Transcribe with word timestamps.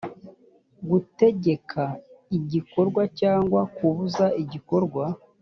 gutegeka 0.89 1.83
igikorwa 2.37 3.01
cyangwa 3.19 3.61
kubuza 3.75 4.25
igikorwa 4.43 5.03